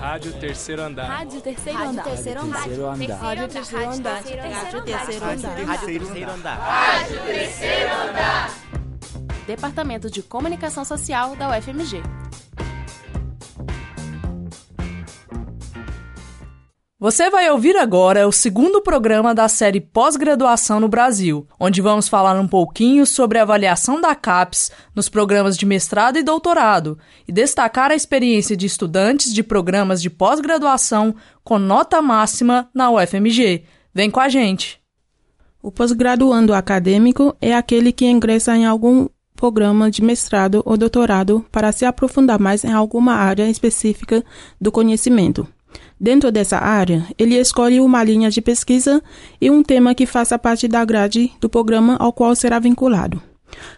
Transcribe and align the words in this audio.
Rádio 0.00 0.32
Terceiro 0.34 0.82
Andar. 0.82 1.08
Rádio 1.08 1.40
Terceiro 1.40 1.78
Andar. 1.78 2.04
Rádio 2.04 2.14
Terceiro 2.14 2.40
Andar. 2.40 2.60
Rádio 2.60 3.48
Terceiro 3.48 3.90
Andar. 3.90 4.14
Rádio 4.14 4.82
Terceiro 4.84 5.24
Andar. 5.24 5.58
Rádio 5.66 5.86
Terceiro 5.86 6.30
Andar. 6.30 6.58
Rádio 6.58 7.20
Terceiro 7.24 7.90
Andar. 7.92 8.50
Departamento 9.46 10.10
de 10.10 10.22
Comunicação 10.22 10.84
Social 10.84 11.34
da 11.34 11.48
UFMG. 11.50 12.02
Você 17.00 17.30
vai 17.30 17.48
ouvir 17.48 17.76
agora 17.76 18.26
o 18.26 18.32
segundo 18.32 18.82
programa 18.82 19.32
da 19.32 19.46
série 19.46 19.80
Pós-Graduação 19.80 20.80
no 20.80 20.88
Brasil, 20.88 21.46
onde 21.60 21.80
vamos 21.80 22.08
falar 22.08 22.34
um 22.40 22.48
pouquinho 22.48 23.06
sobre 23.06 23.38
a 23.38 23.42
avaliação 23.42 24.00
da 24.00 24.16
CAPES 24.16 24.72
nos 24.96 25.08
programas 25.08 25.56
de 25.56 25.64
mestrado 25.64 26.18
e 26.18 26.24
doutorado 26.24 26.98
e 27.28 27.30
destacar 27.30 27.92
a 27.92 27.94
experiência 27.94 28.56
de 28.56 28.66
estudantes 28.66 29.32
de 29.32 29.44
programas 29.44 30.02
de 30.02 30.10
pós-graduação 30.10 31.14
com 31.44 31.56
nota 31.56 32.02
máxima 32.02 32.68
na 32.74 32.90
UFMG. 32.90 33.62
Vem 33.94 34.10
com 34.10 34.18
a 34.18 34.28
gente! 34.28 34.80
O 35.62 35.70
pós-graduando 35.70 36.52
acadêmico 36.52 37.32
é 37.40 37.54
aquele 37.54 37.92
que 37.92 38.06
ingressa 38.06 38.56
em 38.56 38.66
algum 38.66 39.06
programa 39.36 39.88
de 39.88 40.02
mestrado 40.02 40.64
ou 40.66 40.76
doutorado 40.76 41.46
para 41.52 41.70
se 41.70 41.84
aprofundar 41.84 42.40
mais 42.40 42.64
em 42.64 42.72
alguma 42.72 43.12
área 43.12 43.48
específica 43.48 44.24
do 44.60 44.72
conhecimento. 44.72 45.46
Dentro 46.00 46.30
dessa 46.30 46.58
área, 46.58 47.06
ele 47.18 47.36
escolhe 47.36 47.80
uma 47.80 48.04
linha 48.04 48.30
de 48.30 48.40
pesquisa 48.40 49.02
e 49.40 49.50
um 49.50 49.62
tema 49.62 49.94
que 49.94 50.06
faça 50.06 50.38
parte 50.38 50.68
da 50.68 50.84
grade 50.84 51.32
do 51.40 51.48
programa 51.48 51.96
ao 51.98 52.12
qual 52.12 52.34
será 52.36 52.58
vinculado. 52.58 53.20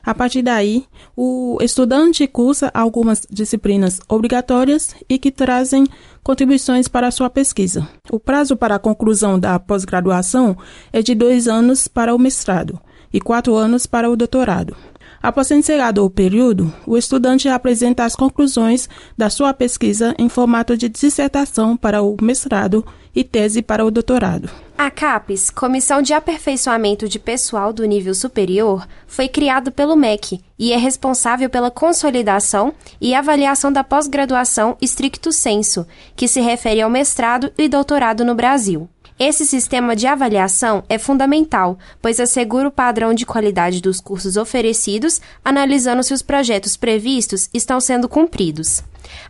A 0.02 0.14
partir 0.14 0.42
daí, 0.42 0.84
o 1.16 1.58
estudante 1.60 2.26
cursa 2.26 2.70
algumas 2.74 3.26
disciplinas 3.30 4.00
obrigatórias 4.08 4.94
e 5.08 5.18
que 5.18 5.30
trazem 5.30 5.86
contribuições 6.22 6.88
para 6.88 7.06
a 7.06 7.10
sua 7.10 7.30
pesquisa. 7.30 7.88
O 8.10 8.18
prazo 8.18 8.56
para 8.56 8.74
a 8.74 8.78
conclusão 8.78 9.38
da 9.38 9.58
pós-graduação 9.58 10.56
é 10.92 11.02
de 11.02 11.14
dois 11.14 11.48
anos 11.48 11.88
para 11.88 12.14
o 12.14 12.18
mestrado 12.18 12.78
e 13.12 13.20
quatro 13.20 13.54
anos 13.54 13.86
para 13.86 14.10
o 14.10 14.16
doutorado. 14.16 14.76
Após 15.22 15.50
encerrado 15.50 16.02
o 16.02 16.08
período, 16.08 16.72
o 16.86 16.96
estudante 16.96 17.46
apresenta 17.46 18.04
as 18.04 18.16
conclusões 18.16 18.88
da 19.16 19.28
sua 19.28 19.52
pesquisa 19.52 20.14
em 20.18 20.30
formato 20.30 20.78
de 20.78 20.88
dissertação 20.88 21.76
para 21.76 22.02
o 22.02 22.16
mestrado 22.22 22.84
e 23.14 23.22
tese 23.22 23.60
para 23.60 23.84
o 23.84 23.90
doutorado. 23.90 24.48
A 24.78 24.90
CAPES, 24.90 25.50
Comissão 25.50 26.00
de 26.00 26.14
Aperfeiçoamento 26.14 27.06
de 27.06 27.18
Pessoal 27.18 27.70
do 27.70 27.84
Nível 27.84 28.14
Superior, 28.14 28.88
foi 29.06 29.28
criado 29.28 29.70
pelo 29.70 29.94
MEC 29.94 30.40
e 30.58 30.72
é 30.72 30.78
responsável 30.78 31.50
pela 31.50 31.70
consolidação 31.70 32.72
e 32.98 33.14
avaliação 33.14 33.70
da 33.70 33.84
pós-graduação 33.84 34.78
stricto 34.80 35.32
sensu, 35.32 35.86
que 36.16 36.26
se 36.26 36.40
refere 36.40 36.80
ao 36.80 36.88
mestrado 36.88 37.52
e 37.58 37.68
doutorado 37.68 38.24
no 38.24 38.34
Brasil. 38.34 38.88
Esse 39.22 39.44
sistema 39.44 39.94
de 39.94 40.06
avaliação 40.06 40.82
é 40.88 40.96
fundamental, 40.96 41.78
pois 42.00 42.18
assegura 42.18 42.68
o 42.68 42.70
padrão 42.70 43.12
de 43.12 43.26
qualidade 43.26 43.82
dos 43.82 44.00
cursos 44.00 44.38
oferecidos, 44.38 45.20
analisando 45.44 46.02
se 46.02 46.14
os 46.14 46.22
projetos 46.22 46.74
previstos 46.74 47.46
estão 47.52 47.78
sendo 47.82 48.08
cumpridos. 48.08 48.82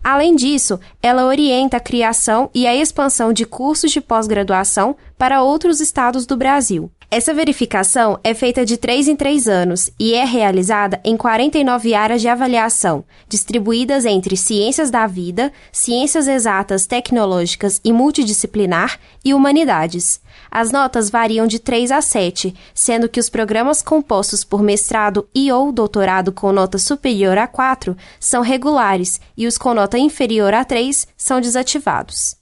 Além 0.05 0.37
disso, 0.37 0.79
ela 1.03 1.27
orienta 1.27 1.79
a 1.79 1.81
criação 1.81 2.49
e 2.55 2.69
a 2.69 2.77
expansão 2.77 3.33
de 3.33 3.45
cursos 3.45 3.91
de 3.91 4.01
pós-graduação 4.01 4.95
para 5.19 5.43
outros 5.43 5.81
estados 5.81 6.25
do 6.25 6.37
Brasil. 6.37 6.89
Essa 7.13 7.35
verificação 7.35 8.21
é 8.23 8.33
feita 8.35 8.65
de 8.65 8.77
3 8.77 9.09
em 9.09 9.17
3 9.17 9.49
anos 9.49 9.91
e 9.99 10.15
é 10.15 10.25
realizada 10.25 11.01
em 11.03 11.17
49 11.17 11.93
áreas 11.93 12.21
de 12.21 12.29
avaliação, 12.29 13.05
distribuídas 13.29 14.05
entre 14.05 14.37
ciências 14.37 14.93
da 14.93 15.09
vida, 15.09 15.53
ciências 15.73 16.29
exatas, 16.29 16.87
tecnológicas 16.87 17.81
e 17.83 17.93
multidisciplinar 17.93 18.97
e 19.25 19.35
humanidades. 19.35 20.21
As 20.49 20.71
notas 20.71 21.11
variam 21.11 21.49
de 21.49 21.59
3 21.59 21.91
a 21.91 22.01
7, 22.01 22.55
sendo 22.73 23.09
que 23.09 23.19
os 23.19 23.29
programas 23.29 23.83
compostos 23.83 24.45
por 24.45 24.63
mestrado 24.63 25.29
e 25.35 25.51
ou 25.51 25.73
doutorado 25.73 26.31
com 26.31 26.53
nota 26.53 26.79
superior 26.79 27.37
a 27.39 27.49
4 27.49 27.97
são 28.21 28.41
regulares 28.41 29.21
e 29.37 29.49
os 29.49 29.59
com 29.59 29.75
nota 29.75 29.99
inferior 29.99 30.55
a 30.55 30.65
3 30.65 31.09
são 31.17 31.41
desativados. 31.41 32.40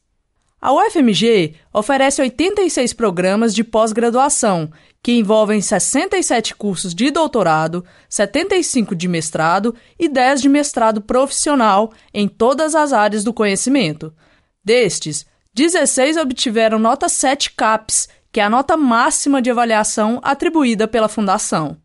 A 0.60 0.72
UFMG 0.72 1.54
oferece 1.72 2.20
86 2.20 2.92
programas 2.92 3.54
de 3.54 3.62
pós-graduação, 3.62 4.70
que 5.00 5.12
envolvem 5.12 5.60
67 5.60 6.54
cursos 6.56 6.92
de 6.92 7.12
doutorado, 7.12 7.84
75 8.08 8.96
de 8.96 9.06
mestrado 9.06 9.74
e 9.96 10.08
10 10.08 10.42
de 10.42 10.48
mestrado 10.48 11.00
profissional 11.00 11.92
em 12.12 12.26
todas 12.26 12.74
as 12.74 12.92
áreas 12.92 13.22
do 13.22 13.32
conhecimento. 13.32 14.12
Destes, 14.64 15.24
16 15.54 16.16
obtiveram 16.16 16.78
nota 16.78 17.08
7 17.08 17.52
CAPES, 17.52 18.08
que 18.32 18.40
é 18.40 18.42
a 18.42 18.50
nota 18.50 18.76
máxima 18.76 19.40
de 19.40 19.50
avaliação 19.50 20.20
atribuída 20.24 20.88
pela 20.88 21.08
Fundação. 21.08 21.76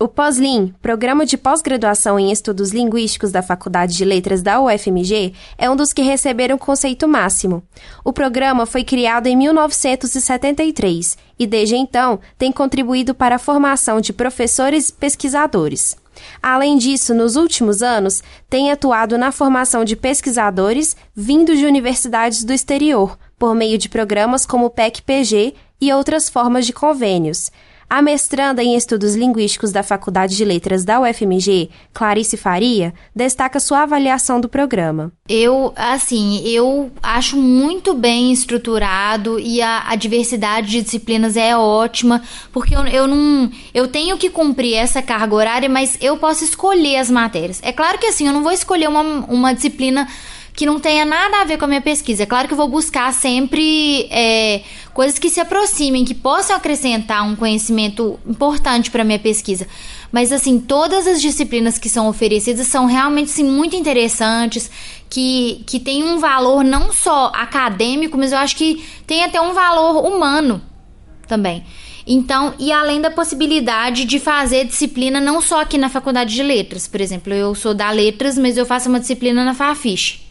O 0.00 0.06
POSLIN, 0.06 0.72
Programa 0.80 1.26
de 1.26 1.36
Pós-Graduação 1.36 2.20
em 2.20 2.30
Estudos 2.30 2.70
Linguísticos 2.70 3.32
da 3.32 3.42
Faculdade 3.42 3.96
de 3.96 4.04
Letras 4.04 4.40
da 4.40 4.60
UFMG, 4.60 5.34
é 5.58 5.68
um 5.68 5.74
dos 5.74 5.92
que 5.92 6.02
receberam 6.02 6.54
o 6.54 6.58
conceito 6.58 7.08
máximo. 7.08 7.64
O 8.04 8.12
programa 8.12 8.64
foi 8.64 8.84
criado 8.84 9.26
em 9.26 9.34
1973 9.34 11.18
e, 11.36 11.48
desde 11.48 11.74
então, 11.74 12.20
tem 12.38 12.52
contribuído 12.52 13.12
para 13.12 13.34
a 13.34 13.40
formação 13.40 14.00
de 14.00 14.12
professores 14.12 14.88
e 14.88 14.92
pesquisadores. 14.92 15.96
Além 16.40 16.78
disso, 16.78 17.12
nos 17.12 17.34
últimos 17.34 17.82
anos, 17.82 18.22
tem 18.48 18.70
atuado 18.70 19.18
na 19.18 19.32
formação 19.32 19.84
de 19.84 19.96
pesquisadores 19.96 20.96
vindos 21.12 21.58
de 21.58 21.66
universidades 21.66 22.44
do 22.44 22.52
exterior, 22.52 23.18
por 23.36 23.52
meio 23.52 23.76
de 23.76 23.88
programas 23.88 24.46
como 24.46 24.66
o 24.66 24.70
PEC-PG 24.70 25.54
e 25.80 25.92
outras 25.92 26.28
formas 26.28 26.66
de 26.66 26.72
convênios. 26.72 27.50
A 27.90 28.02
mestranda 28.02 28.62
em 28.62 28.76
Estudos 28.76 29.14
Linguísticos 29.14 29.72
da 29.72 29.82
Faculdade 29.82 30.36
de 30.36 30.44
Letras 30.44 30.84
da 30.84 31.00
UFMG, 31.00 31.70
Clarice 31.94 32.36
Faria, 32.36 32.92
destaca 33.16 33.58
sua 33.58 33.84
avaliação 33.84 34.38
do 34.38 34.48
programa. 34.48 35.10
Eu, 35.26 35.72
assim, 35.74 36.46
eu 36.46 36.92
acho 37.02 37.38
muito 37.38 37.94
bem 37.94 38.30
estruturado 38.30 39.40
e 39.40 39.62
a, 39.62 39.84
a 39.88 39.96
diversidade 39.96 40.68
de 40.68 40.82
disciplinas 40.82 41.34
é 41.34 41.56
ótima, 41.56 42.22
porque 42.52 42.76
eu, 42.76 42.86
eu 42.86 43.06
não. 43.06 43.50
Eu 43.72 43.88
tenho 43.88 44.18
que 44.18 44.28
cumprir 44.28 44.74
essa 44.74 45.00
carga 45.00 45.34
horária, 45.34 45.68
mas 45.68 45.96
eu 45.98 46.18
posso 46.18 46.44
escolher 46.44 46.98
as 46.98 47.10
matérias. 47.10 47.58
É 47.64 47.72
claro 47.72 47.98
que 47.98 48.06
assim, 48.06 48.26
eu 48.26 48.34
não 48.34 48.42
vou 48.42 48.52
escolher 48.52 48.88
uma, 48.88 49.00
uma 49.00 49.54
disciplina 49.54 50.06
que 50.58 50.66
não 50.66 50.80
tenha 50.80 51.04
nada 51.04 51.40
a 51.40 51.44
ver 51.44 51.56
com 51.56 51.66
a 51.66 51.68
minha 51.68 51.80
pesquisa. 51.80 52.24
É 52.24 52.26
claro 52.26 52.48
que 52.48 52.52
eu 52.52 52.58
vou 52.58 52.66
buscar 52.66 53.14
sempre 53.14 54.08
é, 54.10 54.62
coisas 54.92 55.16
que 55.16 55.30
se 55.30 55.38
aproximem, 55.38 56.04
que 56.04 56.14
possam 56.14 56.56
acrescentar 56.56 57.22
um 57.22 57.36
conhecimento 57.36 58.18
importante 58.26 58.90
para 58.90 59.04
minha 59.04 59.20
pesquisa. 59.20 59.68
Mas 60.10 60.32
assim, 60.32 60.58
todas 60.58 61.06
as 61.06 61.22
disciplinas 61.22 61.78
que 61.78 61.88
são 61.88 62.08
oferecidas 62.08 62.66
são 62.66 62.86
realmente 62.86 63.30
sim, 63.30 63.44
muito 63.44 63.76
interessantes, 63.76 64.68
que, 65.08 65.62
que 65.64 65.78
têm 65.78 66.02
um 66.02 66.18
valor 66.18 66.64
não 66.64 66.92
só 66.92 67.30
acadêmico, 67.36 68.18
mas 68.18 68.32
eu 68.32 68.38
acho 68.38 68.56
que 68.56 68.84
tem 69.06 69.22
até 69.22 69.40
um 69.40 69.52
valor 69.52 70.04
humano 70.04 70.60
também. 71.28 71.64
Então, 72.04 72.52
e 72.58 72.72
além 72.72 73.00
da 73.00 73.12
possibilidade 73.12 74.04
de 74.04 74.18
fazer 74.18 74.64
disciplina 74.64 75.20
não 75.20 75.40
só 75.40 75.60
aqui 75.60 75.78
na 75.78 75.88
faculdade 75.88 76.34
de 76.34 76.42
letras, 76.42 76.88
por 76.88 77.00
exemplo, 77.00 77.32
eu 77.32 77.54
sou 77.54 77.74
da 77.74 77.92
letras, 77.92 78.36
mas 78.36 78.56
eu 78.56 78.66
faço 78.66 78.88
uma 78.88 78.98
disciplina 78.98 79.44
na 79.44 79.54
Fafiche. 79.54 80.26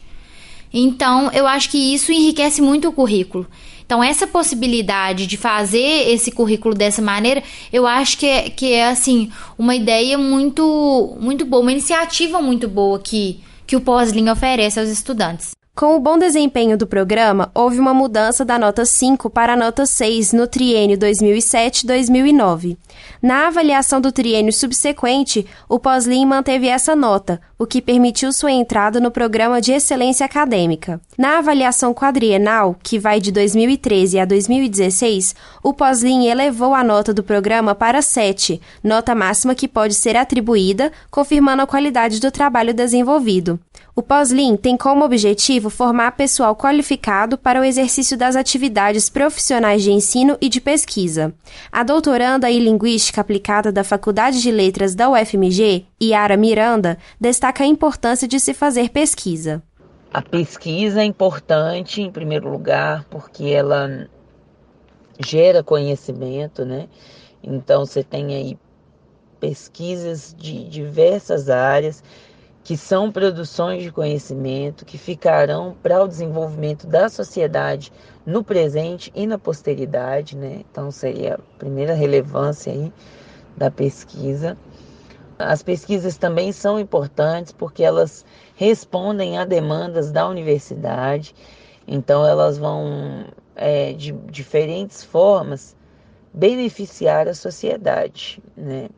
Então, 0.79 1.31
eu 1.33 1.47
acho 1.47 1.71
que 1.71 1.77
isso 1.77 2.11
enriquece 2.11 2.61
muito 2.61 2.87
o 2.87 2.91
currículo. 2.91 3.47
Então, 3.83 4.03
essa 4.03 4.27
possibilidade 4.27 5.25
de 5.25 5.35
fazer 5.35 6.09
esse 6.09 6.29
currículo 6.31 6.75
dessa 6.75 7.01
maneira, 7.01 7.41
eu 7.73 7.87
acho 7.87 8.17
que 8.17 8.27
é, 8.27 8.49
que 8.49 8.73
é 8.73 8.89
assim, 8.89 9.31
uma 9.57 9.73
ideia 9.73 10.17
muito, 10.19 11.17
muito 11.19 11.45
boa, 11.45 11.63
uma 11.63 11.71
iniciativa 11.71 12.39
muito 12.41 12.67
boa 12.67 12.99
que, 12.99 13.39
que 13.65 13.75
o 13.75 13.81
pós-linha 13.81 14.33
oferece 14.33 14.79
aos 14.79 14.89
estudantes. 14.89 15.56
Com 15.77 15.95
o 15.95 15.99
bom 15.99 16.17
desempenho 16.17 16.75
do 16.75 16.87
programa, 16.87 17.51
houve 17.53 17.79
uma 17.79 17.93
mudança 17.93 18.43
da 18.43 18.57
nota 18.57 18.83
5 18.83 19.29
para 19.29 19.53
a 19.53 19.55
nota 19.55 19.85
6 19.85 20.33
no 20.33 20.47
triênio 20.47 20.97
2007-2009. 20.97 22.75
Na 23.21 23.45
avaliação 23.45 24.01
do 24.01 24.11
triênio 24.11 24.51
subsequente, 24.51 25.45
o 25.69 25.77
Poslim 25.77 26.25
manteve 26.25 26.67
essa 26.67 26.95
nota, 26.95 27.39
o 27.59 27.67
que 27.67 27.79
permitiu 27.79 28.33
sua 28.33 28.51
entrada 28.51 28.99
no 28.99 29.11
programa 29.11 29.61
de 29.61 29.71
excelência 29.71 30.25
acadêmica. 30.25 30.99
Na 31.15 31.37
avaliação 31.37 31.93
quadrienal, 31.93 32.75
que 32.81 32.97
vai 32.97 33.21
de 33.21 33.31
2013 33.31 34.19
a 34.19 34.25
2016, 34.25 35.35
o 35.61 35.75
Poslim 35.75 36.25
elevou 36.25 36.73
a 36.73 36.83
nota 36.83 37.13
do 37.13 37.21
programa 37.21 37.75
para 37.75 38.01
7, 38.01 38.59
nota 38.83 39.13
máxima 39.13 39.53
que 39.53 39.67
pode 39.67 39.93
ser 39.93 40.17
atribuída, 40.17 40.91
confirmando 41.11 41.61
a 41.61 41.67
qualidade 41.67 42.19
do 42.19 42.31
trabalho 42.31 42.73
desenvolvido. 42.73 43.59
O 43.97 44.03
Poslim 44.03 44.55
tem 44.55 44.77
como 44.77 45.03
objetivo 45.03 45.71
formar 45.71 46.11
pessoal 46.11 46.55
qualificado 46.55 47.35
para 47.35 47.59
o 47.59 47.63
exercício 47.63 48.15
das 48.15 48.35
atividades 48.35 49.09
profissionais 49.09 49.81
de 49.81 49.91
ensino 49.91 50.37
e 50.39 50.47
de 50.49 50.61
pesquisa. 50.61 51.33
A 51.71 51.81
doutoranda 51.81 52.47
em 52.47 52.59
Linguística 52.59 53.21
Aplicada 53.21 53.71
da 53.71 53.83
Faculdade 53.83 54.39
de 54.39 54.51
Letras 54.51 54.93
da 54.93 55.09
UFMG, 55.09 55.87
Yara 55.99 56.37
Miranda, 56.37 56.99
destaca 57.19 57.63
a 57.63 57.67
importância 57.67 58.27
de 58.27 58.39
se 58.39 58.53
fazer 58.53 58.91
pesquisa. 58.91 59.63
A 60.13 60.21
pesquisa 60.21 61.01
é 61.01 61.03
importante, 61.03 61.99
em 61.99 62.11
primeiro 62.11 62.51
lugar, 62.51 63.03
porque 63.09 63.45
ela 63.45 64.07
gera 65.19 65.63
conhecimento, 65.63 66.63
né? 66.63 66.87
Então, 67.41 67.83
você 67.83 68.03
tem 68.03 68.35
aí 68.35 68.59
pesquisas 69.39 70.35
de 70.37 70.65
diversas 70.65 71.49
áreas 71.49 72.03
que 72.67 72.75
são 72.75 73.09
produções 73.09 73.81
de 73.81 73.93
conhecimento 73.93 74.83
que 74.83 74.97
ficarão 74.97 75.73
para 75.81 76.03
o 76.03 76.07
desenvolvimento 76.07 76.85
da 76.85 77.07
sociedade 77.07 77.93
no 78.25 78.43
presente 78.43 79.09
e 79.15 79.25
na 79.25 79.37
posteridade, 79.37 80.35
né? 80.35 80.65
Então 80.69 80.91
seria 80.91 81.35
a 81.35 81.57
primeira 81.57 81.93
relevância 81.93 82.73
aí 82.73 82.91
da 83.55 83.71
pesquisa. 83.71 84.57
As 85.39 85.63
pesquisas 85.63 86.17
também 86.17 86.51
são 86.51 86.77
importantes 86.77 87.53
porque 87.53 87.85
elas 87.85 88.25
respondem 88.53 89.37
a 89.37 89.45
demandas 89.45 90.11
da 90.11 90.27
universidade, 90.27 91.33
então 91.87 92.27
elas 92.27 92.57
vão 92.57 93.27
é, 93.55 93.93
de 93.93 94.11
diferentes 94.11 95.05
formas 95.05 95.73
beneficiar 96.33 97.29
a 97.29 97.33
sociedade, 97.33 98.43
né? 98.57 98.89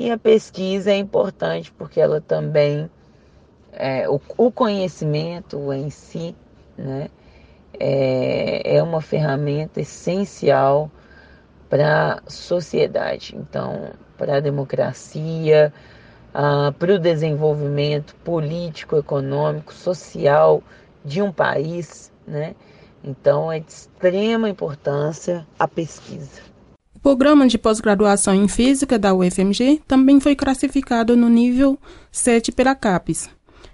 E 0.00 0.12
a 0.12 0.16
pesquisa 0.16 0.92
é 0.92 0.96
importante 0.96 1.72
porque 1.72 2.00
ela 2.00 2.20
também, 2.20 2.88
é, 3.72 4.08
o, 4.08 4.20
o, 4.36 4.52
conhecimento 4.52 5.72
em 5.72 5.90
si, 5.90 6.36
né, 6.76 7.08
é, 7.80 8.76
é 8.76 8.80
uma 8.80 9.00
ferramenta 9.00 9.80
essencial 9.80 10.88
para 11.68 12.22
a 12.24 12.30
sociedade. 12.30 13.34
Então, 13.34 13.90
para 14.16 14.36
a 14.36 14.40
democracia, 14.40 15.74
ah, 16.32 16.72
para 16.78 16.94
o 16.94 16.98
desenvolvimento 17.00 18.14
político, 18.22 18.96
econômico, 18.96 19.74
social 19.74 20.62
de 21.04 21.20
um 21.20 21.32
país, 21.32 22.12
né? 22.24 22.54
Então, 23.02 23.50
é 23.50 23.58
de 23.58 23.72
extrema 23.72 24.48
importância 24.48 25.44
a 25.58 25.66
pesquisa. 25.66 26.40
O 26.98 27.00
programa 27.00 27.46
de 27.46 27.56
pós-graduação 27.56 28.34
em 28.34 28.48
Física 28.48 28.98
da 28.98 29.14
UFMG 29.14 29.80
também 29.86 30.18
foi 30.18 30.34
classificado 30.34 31.16
no 31.16 31.28
nível 31.28 31.78
7 32.10 32.50
pela 32.50 32.74
CAPES. 32.74 33.30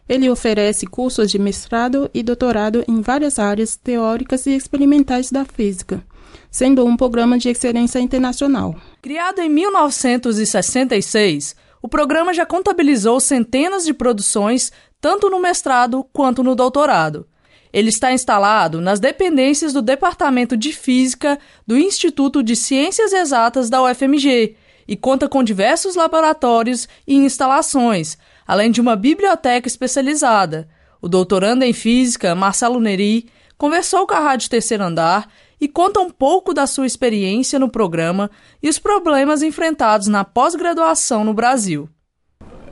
Ele 0.06 0.28
oferece 0.28 0.86
cursos 0.86 1.30
de 1.30 1.38
mestrado 1.38 2.10
e 2.12 2.22
doutorado 2.22 2.84
em 2.86 3.00
várias 3.00 3.38
áreas 3.38 3.76
teóricas 3.76 4.44
e 4.44 4.54
experimentais 4.54 5.30
da 5.30 5.46
física, 5.46 6.04
sendo 6.50 6.84
um 6.84 6.98
programa 6.98 7.38
de 7.38 7.48
excelência 7.48 7.98
internacional. 7.98 8.76
Criado 9.00 9.38
em 9.38 9.48
1966, 9.48 11.56
o 11.80 11.88
programa 11.88 12.34
já 12.34 12.44
contabilizou 12.44 13.18
centenas 13.20 13.86
de 13.86 13.94
produções, 13.94 14.70
tanto 15.00 15.30
no 15.30 15.40
mestrado 15.40 16.04
quanto 16.12 16.42
no 16.42 16.54
doutorado. 16.54 17.26
Ele 17.74 17.88
está 17.88 18.12
instalado 18.12 18.80
nas 18.80 19.00
dependências 19.00 19.72
do 19.72 19.82
Departamento 19.82 20.56
de 20.56 20.72
Física 20.72 21.36
do 21.66 21.76
Instituto 21.76 22.40
de 22.40 22.54
Ciências 22.54 23.12
Exatas 23.12 23.68
da 23.68 23.82
UFMG 23.82 24.54
e 24.86 24.94
conta 24.94 25.28
com 25.28 25.42
diversos 25.42 25.96
laboratórios 25.96 26.88
e 27.04 27.16
instalações, 27.16 28.16
além 28.46 28.70
de 28.70 28.80
uma 28.80 28.94
biblioteca 28.94 29.66
especializada. 29.66 30.68
O 31.02 31.08
doutorando 31.08 31.64
em 31.64 31.72
Física, 31.72 32.32
Marcelo 32.36 32.78
Neri, 32.78 33.28
conversou 33.58 34.06
com 34.06 34.14
a 34.14 34.20
Rádio 34.20 34.50
Terceiro 34.50 34.84
Andar 34.84 35.28
e 35.60 35.66
conta 35.66 35.98
um 35.98 36.10
pouco 36.10 36.54
da 36.54 36.68
sua 36.68 36.86
experiência 36.86 37.58
no 37.58 37.68
programa 37.68 38.30
e 38.62 38.68
os 38.68 38.78
problemas 38.78 39.42
enfrentados 39.42 40.06
na 40.06 40.22
pós-graduação 40.22 41.24
no 41.24 41.34
Brasil. 41.34 41.88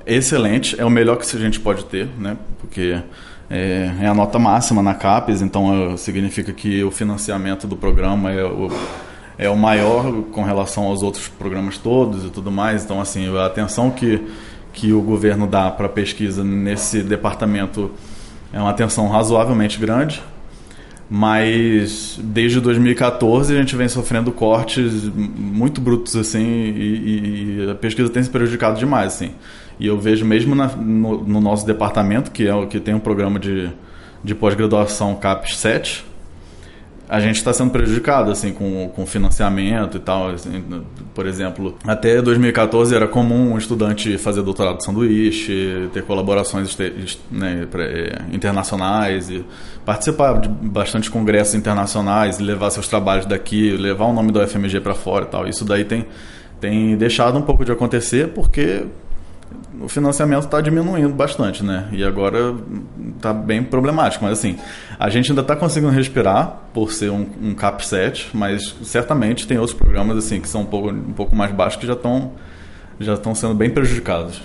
Excelente, 0.06 0.80
é 0.80 0.84
o 0.84 0.90
melhor 0.90 1.16
que 1.16 1.24
a 1.36 1.40
gente 1.40 1.58
pode 1.58 1.86
ter, 1.86 2.06
né? 2.20 2.36
Porque 2.60 3.02
é, 3.54 3.92
é 4.00 4.06
a 4.06 4.14
nota 4.14 4.38
máxima 4.38 4.82
na 4.82 4.94
CAPES, 4.94 5.42
então 5.42 5.92
é, 5.92 5.96
significa 5.98 6.54
que 6.54 6.82
o 6.82 6.90
financiamento 6.90 7.66
do 7.66 7.76
programa 7.76 8.32
é 8.32 8.42
o, 8.42 8.70
é 9.36 9.50
o 9.50 9.56
maior 9.56 10.10
com 10.32 10.42
relação 10.42 10.84
aos 10.84 11.02
outros 11.02 11.28
programas 11.28 11.76
todos 11.76 12.24
e 12.24 12.30
tudo 12.30 12.50
mais. 12.50 12.82
Então, 12.82 12.98
assim, 12.98 13.36
a 13.36 13.44
atenção 13.44 13.90
que, 13.90 14.26
que 14.72 14.90
o 14.94 15.02
governo 15.02 15.46
dá 15.46 15.70
para 15.70 15.86
pesquisa 15.86 16.42
nesse 16.42 17.02
departamento 17.02 17.90
é 18.54 18.58
uma 18.58 18.70
atenção 18.70 19.06
razoavelmente 19.08 19.78
grande. 19.78 20.22
Mas 21.14 22.18
desde 22.22 22.58
2014 22.58 23.54
a 23.54 23.58
gente 23.58 23.76
vem 23.76 23.86
sofrendo 23.86 24.32
cortes 24.32 25.10
muito 25.14 25.78
brutos 25.78 26.16
assim 26.16 26.42
e, 26.42 27.58
e 27.66 27.70
a 27.70 27.74
pesquisa 27.74 28.08
tem 28.08 28.22
se 28.22 28.30
prejudicado 28.30 28.78
demais 28.78 29.08
assim. 29.08 29.32
E 29.78 29.86
eu 29.86 29.98
vejo 29.98 30.24
mesmo 30.24 30.54
na, 30.54 30.68
no, 30.68 31.22
no, 31.22 31.38
nosso 31.38 31.66
departamento, 31.66 32.30
que 32.30 32.48
é 32.48 32.54
o 32.54 32.66
que 32.66 32.80
tem 32.80 32.94
um 32.94 32.98
programa 32.98 33.38
de, 33.38 33.70
de 34.24 34.34
pós-graduação 34.34 35.14
CAPES 35.16 35.58
7, 35.58 36.04
a 37.12 37.20
gente 37.20 37.36
está 37.36 37.52
sendo 37.52 37.70
prejudicado 37.70 38.30
assim 38.30 38.54
com, 38.54 38.88
com 38.88 39.04
financiamento 39.04 39.98
e 39.98 40.00
tal. 40.00 40.30
Assim, 40.30 40.64
por 41.14 41.26
exemplo, 41.26 41.76
até 41.86 42.22
2014 42.22 42.96
era 42.96 43.06
comum 43.06 43.52
um 43.52 43.58
estudante 43.58 44.16
fazer 44.16 44.40
doutorado 44.40 44.78
de 44.78 44.84
sanduíche, 44.86 45.90
ter 45.92 46.04
colaborações 46.04 46.74
né, 47.30 47.68
é, 47.70 48.34
internacionais 48.34 49.28
e 49.28 49.44
participar 49.84 50.40
de 50.40 50.48
bastante 50.48 51.10
congressos 51.10 51.54
internacionais, 51.54 52.38
levar 52.38 52.70
seus 52.70 52.88
trabalhos 52.88 53.26
daqui, 53.26 53.76
levar 53.76 54.06
o 54.06 54.14
nome 54.14 54.32
da 54.32 54.44
UFMG 54.44 54.80
para 54.80 54.94
fora 54.94 55.26
e 55.26 55.28
tal. 55.28 55.46
Isso 55.46 55.66
daí 55.66 55.84
tem, 55.84 56.06
tem 56.62 56.96
deixado 56.96 57.36
um 57.38 57.42
pouco 57.42 57.62
de 57.62 57.70
acontecer 57.70 58.28
porque 58.28 58.86
o 59.80 59.88
financiamento 59.88 60.44
está 60.44 60.60
diminuindo 60.60 61.14
bastante, 61.14 61.64
né? 61.64 61.88
E 61.92 62.04
agora 62.04 62.54
está 63.16 63.32
bem 63.32 63.62
problemático. 63.62 64.24
Mas 64.24 64.38
assim, 64.38 64.58
a 64.98 65.08
gente 65.08 65.30
ainda 65.30 65.42
está 65.42 65.56
conseguindo 65.56 65.92
respirar 65.92 66.60
por 66.72 66.92
ser 66.92 67.10
um, 67.10 67.26
um 67.40 67.54
CAP 67.54 67.86
7, 67.86 68.30
mas 68.34 68.74
certamente 68.82 69.46
tem 69.46 69.58
outros 69.58 69.76
programas 69.76 70.16
assim 70.16 70.40
que 70.40 70.48
são 70.48 70.62
um 70.62 70.66
pouco, 70.66 70.90
um 70.90 71.12
pouco 71.12 71.34
mais 71.34 71.52
baixos 71.52 71.80
que 71.80 71.86
já 71.86 71.94
estão 71.94 72.32
já 73.00 73.14
estão 73.14 73.34
sendo 73.34 73.54
bem 73.54 73.70
prejudicados. 73.70 74.42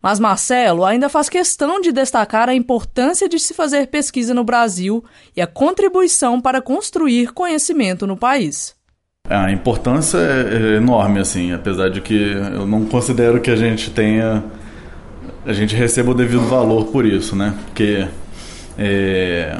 Mas 0.00 0.20
Marcelo 0.20 0.84
ainda 0.84 1.08
faz 1.08 1.28
questão 1.28 1.80
de 1.80 1.90
destacar 1.90 2.48
a 2.48 2.54
importância 2.54 3.28
de 3.28 3.40
se 3.40 3.52
fazer 3.52 3.88
pesquisa 3.88 4.32
no 4.32 4.44
Brasil 4.44 5.04
e 5.34 5.42
a 5.42 5.48
contribuição 5.48 6.40
para 6.40 6.62
construir 6.62 7.32
conhecimento 7.32 8.06
no 8.06 8.16
país. 8.16 8.75
A 9.28 9.50
importância 9.50 10.18
é, 10.18 10.74
é 10.74 10.76
enorme, 10.76 11.18
assim, 11.18 11.52
apesar 11.52 11.88
de 11.88 12.00
que 12.00 12.14
eu 12.14 12.66
não 12.66 12.84
considero 12.84 13.40
que 13.40 13.50
a 13.50 13.56
gente 13.56 13.90
tenha. 13.90 14.44
A 15.44 15.52
gente 15.52 15.74
receba 15.74 16.10
o 16.10 16.14
devido 16.14 16.42
valor 16.42 16.86
por 16.86 17.04
isso, 17.04 17.34
né? 17.34 17.54
Porque 17.66 18.06
é, 18.78 19.58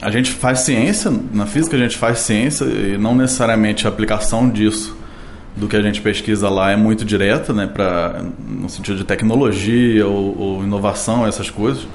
a 0.00 0.10
gente 0.10 0.30
faz 0.32 0.60
ciência, 0.60 1.12
na 1.32 1.46
física 1.46 1.76
a 1.76 1.78
gente 1.78 1.96
faz 1.96 2.20
ciência 2.20 2.64
e 2.64 2.98
não 2.98 3.14
necessariamente 3.14 3.86
a 3.86 3.90
aplicação 3.90 4.48
disso 4.48 4.96
do 5.56 5.66
que 5.66 5.76
a 5.76 5.80
gente 5.80 6.02
pesquisa 6.02 6.50
lá 6.50 6.70
é 6.70 6.76
muito 6.76 7.04
direta, 7.04 7.52
né? 7.52 7.66
Pra, 7.66 8.22
no 8.46 8.68
sentido 8.68 8.98
de 8.98 9.04
tecnologia 9.04 10.06
ou, 10.06 10.38
ou 10.38 10.62
inovação, 10.62 11.26
essas 11.26 11.48
coisas. 11.48 11.86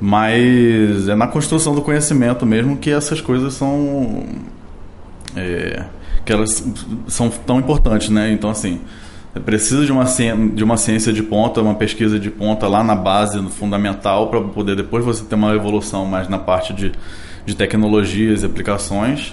Mas 0.00 1.06
é 1.06 1.14
na 1.14 1.26
construção 1.26 1.74
do 1.74 1.82
conhecimento 1.82 2.46
mesmo 2.46 2.78
que 2.78 2.90
essas 2.90 3.20
coisas 3.20 3.52
são 3.52 4.24
é, 5.36 5.84
que 6.24 6.32
elas 6.32 6.64
são 7.06 7.28
tão 7.30 7.58
importantes, 7.58 8.08
né? 8.08 8.32
Então, 8.32 8.50
assim, 8.50 8.80
precisa 9.44 9.84
de 9.84 9.92
uma, 9.92 10.04
de 10.54 10.64
uma 10.64 10.76
ciência 10.76 11.12
de 11.12 11.22
ponta, 11.22 11.60
uma 11.60 11.74
pesquisa 11.74 12.18
de 12.18 12.30
ponta 12.30 12.66
lá 12.66 12.82
na 12.82 12.94
base, 12.94 13.40
no 13.40 13.50
fundamental, 13.50 14.28
para 14.28 14.40
poder 14.40 14.74
depois 14.74 15.04
você 15.04 15.24
ter 15.24 15.36
uma 15.36 15.54
evolução 15.54 16.04
mais 16.04 16.28
na 16.28 16.38
parte 16.38 16.72
de, 16.72 16.92
de 17.46 17.54
tecnologias 17.54 18.42
e 18.42 18.46
aplicações. 18.46 19.32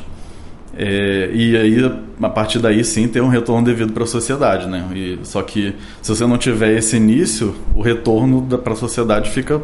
É, 0.80 1.32
e 1.34 1.58
aí, 1.58 2.00
a 2.22 2.30
partir 2.30 2.60
daí, 2.60 2.84
sim, 2.84 3.08
ter 3.08 3.22
um 3.22 3.30
retorno 3.30 3.66
devido 3.66 3.92
para 3.94 4.04
a 4.04 4.08
sociedade, 4.08 4.68
né? 4.68 4.86
E, 4.94 5.20
só 5.24 5.42
que 5.42 5.74
se 6.04 6.16
você 6.16 6.28
não 6.28 6.38
tiver 6.38 6.78
esse 6.78 6.98
início, 6.98 7.56
o 7.74 7.82
retorno 7.82 8.44
para 8.60 8.74
a 8.74 8.76
sociedade 8.76 9.32
fica, 9.32 9.60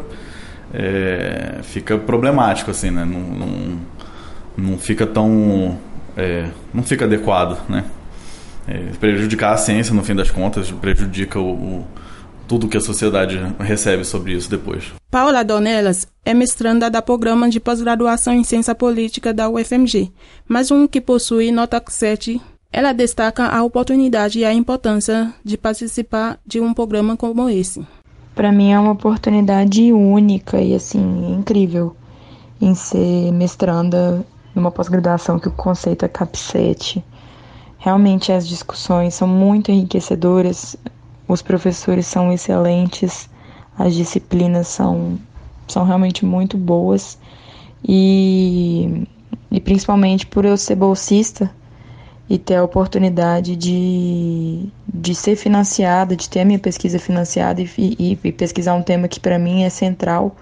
é, 0.72 1.60
fica 1.62 1.96
problemático, 1.96 2.72
assim, 2.72 2.90
né? 2.90 3.04
Não, 3.04 3.20
não, 3.20 3.78
não 4.56 4.78
fica 4.78 5.06
tão 5.06 5.78
é, 6.16 6.48
não 6.72 6.82
fica 6.82 7.04
adequado, 7.04 7.58
né? 7.68 7.84
É, 8.66 8.78
prejudicar 8.98 9.52
a 9.52 9.56
ciência, 9.56 9.94
no 9.94 10.02
fim 10.02 10.14
das 10.14 10.30
contas, 10.30 10.70
prejudica 10.70 11.38
o, 11.38 11.52
o, 11.52 11.86
tudo 12.48 12.68
que 12.68 12.76
a 12.76 12.80
sociedade 12.80 13.38
recebe 13.58 14.04
sobre 14.04 14.32
isso 14.32 14.48
depois. 14.48 14.92
Paula 15.10 15.44
Donelas 15.44 16.08
é 16.24 16.32
mestranda 16.32 16.90
da 16.90 17.02
Programa 17.02 17.48
de 17.48 17.60
Pós-Graduação 17.60 18.32
em 18.32 18.44
Ciência 18.44 18.74
Política 18.74 19.34
da 19.34 19.48
UFMG, 19.48 20.10
mais 20.48 20.70
um 20.70 20.86
que 20.86 21.00
possui 21.00 21.52
nota 21.52 21.82
7. 21.86 22.40
Ela 22.72 22.92
destaca 22.92 23.46
a 23.46 23.62
oportunidade 23.62 24.38
e 24.38 24.44
a 24.44 24.52
importância 24.52 25.32
de 25.44 25.56
participar 25.56 26.38
de 26.44 26.60
um 26.60 26.74
programa 26.74 27.16
como 27.16 27.48
esse. 27.48 27.86
Para 28.34 28.50
mim 28.50 28.72
é 28.72 28.78
uma 28.78 28.92
oportunidade 28.92 29.92
única 29.92 30.60
e 30.60 30.74
assim 30.74 31.34
incrível 31.38 31.94
em 32.60 32.74
ser 32.74 33.30
mestranda 33.30 34.24
numa 34.54 34.70
pós-graduação 34.70 35.38
que 35.38 35.48
o 35.48 35.52
conceito 35.52 36.04
é 36.04 36.08
CAP7. 36.08 37.02
Realmente 37.78 38.32
as 38.32 38.46
discussões 38.46 39.14
são 39.14 39.28
muito 39.28 39.70
enriquecedoras, 39.70 40.76
os 41.26 41.42
professores 41.42 42.06
são 42.06 42.32
excelentes, 42.32 43.28
as 43.78 43.94
disciplinas 43.94 44.68
são 44.68 45.18
são 45.66 45.84
realmente 45.84 46.24
muito 46.24 46.56
boas 46.56 47.18
e, 47.82 49.06
e 49.50 49.60
principalmente 49.60 50.26
por 50.26 50.44
eu 50.44 50.56
ser 50.56 50.76
bolsista 50.76 51.50
e 52.28 52.38
ter 52.38 52.56
a 52.56 52.64
oportunidade 52.64 53.54
de, 53.54 54.68
de 54.92 55.14
ser 55.14 55.36
financiada, 55.36 56.16
de 56.16 56.28
ter 56.28 56.40
a 56.40 56.44
minha 56.44 56.58
pesquisa 56.58 56.98
financiada 56.98 57.60
e, 57.60 57.68
e, 57.78 58.18
e 58.22 58.32
pesquisar 58.32 58.74
um 58.74 58.82
tema 58.82 59.08
que 59.08 59.20
para 59.20 59.38
mim 59.38 59.62
é 59.62 59.70
central, 59.70 60.34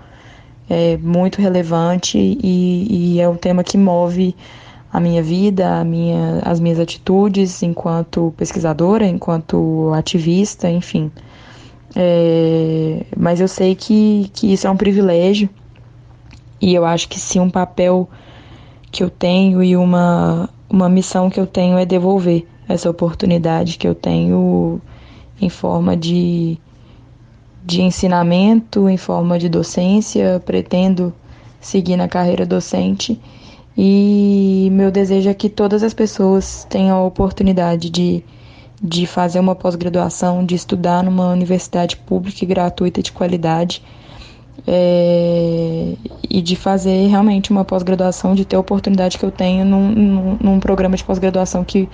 é 0.69 0.97
muito 0.97 1.40
relevante 1.40 2.19
e, 2.19 3.14
e, 3.16 3.21
é 3.21 3.28
um 3.28 3.37
tema 3.37 3.62
que 3.64 3.76
move 3.76 4.35
a 4.92 5.00
minha 5.00 5.23
vida, 5.23 5.81
a 5.81 5.85
minha, 5.85 6.40
as 6.45 6.61
minhas 6.61 6.78
atitudes 6.78 7.62
enquanto 7.62 8.33
pesquisadora, 8.37 9.07
enquanto 9.07 9.90
ativista, 9.95 10.71
enfim. 10.71 11.11
É, 11.95 13.04
mas 13.16 13.40
eu 13.40 13.49
sei 13.49 13.75
que, 13.75 14.31
que 14.33 14.52
isso 14.52 14.66
é 14.66 14.71
um 14.71 14.76
privilégio 14.76 15.49
e 16.61 16.75
eu 16.75 16.85
acho 16.85 17.09
que 17.09 17.19
se 17.19 17.38
um 17.38 17.50
papel 17.50 18.09
que 18.90 19.02
eu 19.02 19.11
tenho 19.11 19.62
e 19.62 19.76
uma, 19.76 20.49
uma 20.71 20.88
missão 20.88 21.28
que 21.28 21.40
eu 21.40 21.47
tenho 21.47 21.76
é 21.76 21.85
devolver 21.85 22.47
essa 22.69 22.88
oportunidade 22.88 23.76
que 23.76 23.87
eu 23.87 23.95
tenho 23.95 24.81
em 25.40 25.49
forma 25.49 25.97
de, 25.97 26.59
de 27.64 27.83
ensinamento, 27.83 28.88
em 28.88 28.97
forma 28.97 29.38
de 29.38 29.49
docência. 29.49 30.42
Pretendo 30.45 31.12
seguir 31.61 31.97
na 31.97 32.09
carreira 32.09 32.45
docente 32.45 33.21
e 33.76 34.69
meu 34.73 34.90
desejo 34.90 35.31
é 35.31 35.35
que 35.35 35.49
todas 35.49 35.83
as 35.83 35.95
pessoas 35.95 36.66
tenham 36.69 36.99
a 36.99 37.04
oportunidade 37.04 37.88
de, 37.88 38.23
de 38.83 39.07
fazer 39.07 39.40
uma 39.40 39.54
pós-graduação, 39.54 40.45
de 40.45 40.54
estudar 40.54 41.02
numa 41.02 41.31
universidade 41.31 41.97
pública 41.97 42.45
e 42.45 42.47
gratuita 42.47 43.02
de 43.02 43.12
qualidade. 43.12 43.83
É, 44.64 45.95
e 46.31 46.40
de 46.40 46.54
fazer 46.54 47.09
realmente 47.09 47.50
uma 47.50 47.64
pós-graduação, 47.64 48.35
de 48.35 48.45
ter 48.45 48.54
a 48.54 48.61
oportunidade 48.61 49.19
que 49.19 49.25
eu 49.25 49.31
tenho 49.31 49.64
num, 49.64 49.90
num, 49.90 50.37
num 50.40 50.61
programa 50.61 50.95
de 50.95 51.02
pós-graduação 51.02 51.64
que 51.64 51.88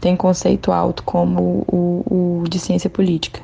tem 0.00 0.14
conceito 0.14 0.70
alto 0.70 1.02
como 1.02 1.64
o, 1.66 2.42
o 2.42 2.48
de 2.48 2.60
ciência 2.60 2.90
política. 2.90 3.40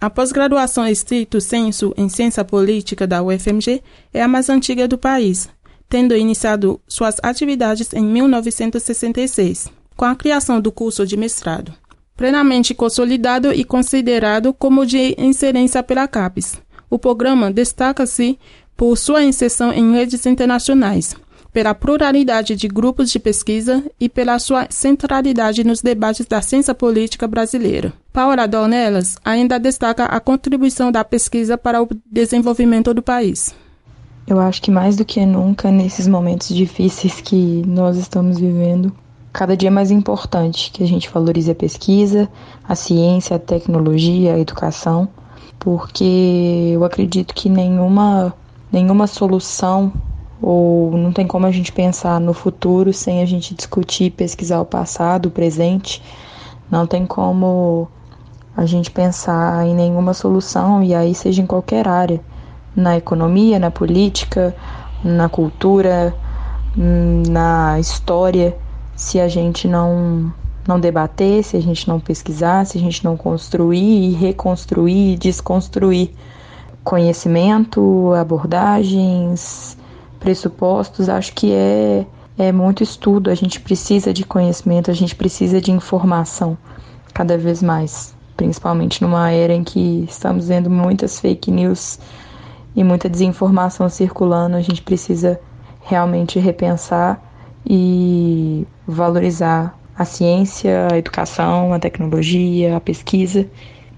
A 0.00 0.08
pós-graduação 0.08 0.86
estrito 0.86 1.42
senso 1.42 1.92
em 1.94 2.08
ciência 2.08 2.42
política 2.42 3.06
da 3.06 3.22
UFMG 3.22 3.82
é 4.14 4.22
a 4.22 4.28
mais 4.28 4.48
antiga 4.48 4.88
do 4.88 4.96
país, 4.96 5.50
tendo 5.90 6.16
iniciado 6.16 6.80
suas 6.88 7.16
atividades 7.22 7.92
em 7.92 8.02
1966, 8.02 9.68
com 9.94 10.06
a 10.06 10.16
criação 10.16 10.58
do 10.58 10.72
curso 10.72 11.06
de 11.06 11.18
mestrado, 11.18 11.74
plenamente 12.16 12.72
consolidado 12.72 13.52
e 13.52 13.62
considerado 13.62 14.54
como 14.54 14.86
de 14.86 15.14
excelência 15.18 15.82
pela 15.82 16.08
CAPES. 16.08 16.62
O 16.88 16.98
programa 16.98 17.52
destaca-se 17.52 18.38
por 18.74 18.96
sua 18.96 19.22
inserção 19.22 19.70
em 19.70 19.92
redes 19.92 20.24
internacionais, 20.24 21.14
pela 21.52 21.74
pluralidade 21.74 22.54
de 22.54 22.68
grupos 22.68 23.10
de 23.10 23.18
pesquisa 23.18 23.84
e 23.98 24.08
pela 24.08 24.38
sua 24.38 24.66
centralidade 24.70 25.64
nos 25.64 25.80
debates 25.80 26.26
da 26.26 26.40
ciência 26.40 26.74
política 26.74 27.26
brasileira. 27.26 27.92
Paula 28.12 28.46
Dornelas 28.46 29.16
ainda 29.24 29.58
destaca 29.58 30.04
a 30.04 30.20
contribuição 30.20 30.92
da 30.92 31.04
pesquisa 31.04 31.58
para 31.58 31.82
o 31.82 31.88
desenvolvimento 32.10 32.94
do 32.94 33.02
país. 33.02 33.54
Eu 34.26 34.38
acho 34.38 34.62
que 34.62 34.70
mais 34.70 34.96
do 34.96 35.04
que 35.04 35.24
nunca, 35.26 35.70
nesses 35.72 36.06
momentos 36.06 36.54
difíceis 36.54 37.20
que 37.20 37.64
nós 37.66 37.96
estamos 37.96 38.38
vivendo, 38.38 38.92
cada 39.32 39.56
dia 39.56 39.68
é 39.68 39.70
mais 39.70 39.90
importante 39.90 40.70
que 40.70 40.84
a 40.84 40.86
gente 40.86 41.10
valorize 41.10 41.50
a 41.50 41.54
pesquisa, 41.54 42.28
a 42.68 42.76
ciência, 42.76 43.34
a 43.34 43.40
tecnologia, 43.40 44.34
a 44.34 44.38
educação, 44.38 45.08
porque 45.58 46.70
eu 46.74 46.84
acredito 46.84 47.34
que 47.34 47.48
nenhuma, 47.48 48.32
nenhuma 48.70 49.08
solução 49.08 49.92
ou 50.42 50.90
não 50.92 51.12
tem 51.12 51.26
como 51.26 51.46
a 51.46 51.50
gente 51.50 51.72
pensar 51.72 52.20
no 52.20 52.32
futuro 52.32 52.92
sem 52.92 53.22
a 53.22 53.26
gente 53.26 53.54
discutir 53.54 54.10
pesquisar 54.10 54.60
o 54.60 54.64
passado, 54.64 55.26
o 55.26 55.30
presente. 55.30 56.02
Não 56.70 56.86
tem 56.86 57.04
como 57.04 57.88
a 58.56 58.64
gente 58.66 58.90
pensar 58.90 59.66
em 59.66 59.74
nenhuma 59.74 60.14
solução, 60.14 60.82
e 60.82 60.94
aí 60.94 61.14
seja 61.14 61.42
em 61.42 61.46
qualquer 61.46 61.86
área 61.86 62.20
na 62.74 62.96
economia, 62.96 63.58
na 63.58 63.70
política, 63.70 64.54
na 65.04 65.28
cultura, 65.28 66.14
na 66.76 67.78
história, 67.80 68.56
se 68.94 69.20
a 69.20 69.28
gente 69.28 69.66
não 69.66 70.32
não 70.68 70.78
debater, 70.78 71.42
se 71.42 71.56
a 71.56 71.60
gente 71.60 71.88
não 71.88 71.98
pesquisar, 71.98 72.64
se 72.66 72.78
a 72.78 72.80
gente 72.80 73.02
não 73.02 73.16
construir 73.16 74.10
e 74.10 74.12
reconstruir 74.12 75.14
e 75.14 75.16
desconstruir 75.16 76.10
conhecimento, 76.84 78.12
abordagens, 78.14 79.76
pressupostos, 80.20 81.08
acho 81.08 81.32
que 81.34 81.52
é 81.52 82.06
é 82.38 82.52
muito 82.52 82.82
estudo, 82.82 83.28
a 83.28 83.34
gente 83.34 83.60
precisa 83.60 84.14
de 84.14 84.24
conhecimento, 84.24 84.90
a 84.90 84.94
gente 84.94 85.14
precisa 85.14 85.60
de 85.60 85.70
informação 85.70 86.56
cada 87.12 87.36
vez 87.36 87.62
mais, 87.62 88.14
principalmente 88.34 89.02
numa 89.02 89.30
era 89.30 89.52
em 89.52 89.62
que 89.62 90.06
estamos 90.08 90.48
vendo 90.48 90.70
muitas 90.70 91.20
fake 91.20 91.50
news 91.50 91.98
e 92.74 92.82
muita 92.82 93.10
desinformação 93.10 93.90
circulando, 93.90 94.56
a 94.56 94.62
gente 94.62 94.80
precisa 94.80 95.38
realmente 95.82 96.38
repensar 96.38 97.20
e 97.66 98.66
valorizar 98.86 99.78
a 99.94 100.06
ciência, 100.06 100.88
a 100.90 100.96
educação, 100.96 101.74
a 101.74 101.78
tecnologia, 101.78 102.76
a 102.76 102.80
pesquisa, 102.80 103.46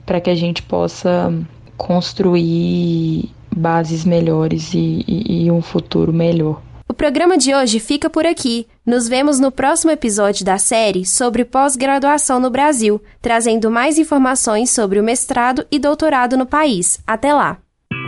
para 0.04 0.20
que 0.20 0.30
a 0.30 0.34
gente 0.34 0.64
possa 0.64 1.32
construir 1.76 3.30
bases 3.56 4.04
melhores 4.04 4.72
e, 4.74 5.04
e, 5.06 5.44
e 5.44 5.50
um 5.50 5.62
futuro 5.62 6.12
melhor. 6.12 6.62
O 6.88 6.94
programa 6.94 7.38
de 7.38 7.54
hoje 7.54 7.80
fica 7.80 8.10
por 8.10 8.26
aqui. 8.26 8.66
Nos 8.84 9.08
vemos 9.08 9.40
no 9.40 9.50
próximo 9.50 9.90
episódio 9.90 10.44
da 10.44 10.58
série 10.58 11.06
sobre 11.06 11.42
pós-graduação 11.44 12.38
no 12.38 12.50
Brasil, 12.50 13.00
trazendo 13.20 13.70
mais 13.70 13.98
informações 13.98 14.70
sobre 14.70 15.00
o 15.00 15.02
mestrado 15.02 15.64
e 15.70 15.78
doutorado 15.78 16.36
no 16.36 16.44
país. 16.44 17.00
Até 17.06 17.32
lá! 17.32 17.56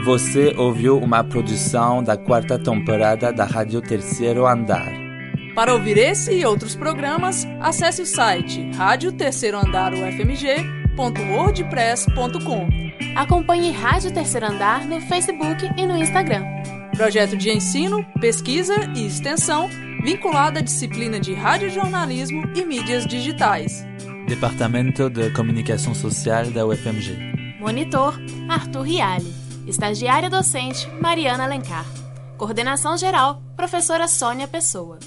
Você 0.04 0.54
ouviu 0.58 0.98
uma 0.98 1.24
produção 1.24 2.02
da 2.02 2.16
quarta 2.16 2.58
temporada 2.58 3.32
da 3.32 3.44
Rádio 3.44 3.80
Terceiro 3.80 4.46
Andar. 4.46 4.92
Para 5.54 5.72
ouvir 5.72 5.96
esse 5.96 6.34
e 6.34 6.44
outros 6.44 6.76
programas, 6.76 7.46
acesse 7.60 8.02
o 8.02 8.06
site 8.06 8.70
rádio 8.72 9.12
terceiro 9.12 9.56
andar 9.56 9.94
ufmg.wordpress.com. 10.94 12.68
Acompanhe 13.16 13.70
Rádio 13.70 14.12
Terceiro 14.12 14.46
Andar 14.46 14.86
no 14.86 15.00
Facebook 15.02 15.68
e 15.76 15.86
no 15.86 15.96
Instagram. 15.96 16.44
Projeto 16.96 17.36
de 17.36 17.50
ensino, 17.50 18.04
pesquisa 18.20 18.74
e 18.94 19.06
extensão 19.06 19.68
vinculado 20.02 20.58
à 20.58 20.62
disciplina 20.62 21.18
de 21.18 21.34
radiojornalismo 21.34 22.44
e 22.54 22.64
mídias 22.64 23.06
digitais. 23.06 23.84
Departamento 24.28 25.10
de 25.10 25.30
Comunicação 25.30 25.94
Social 25.94 26.50
da 26.50 26.66
UFMG. 26.66 27.56
Monitor 27.58 28.18
Arthur 28.48 28.82
Riale. 28.82 29.34
Estagiária 29.66 30.28
docente 30.28 30.88
Mariana 31.00 31.44
Alencar. 31.44 31.86
Coordenação 32.36 32.96
geral, 32.98 33.42
professora 33.56 34.06
Sônia 34.06 34.46
Pessoa. 34.46 34.98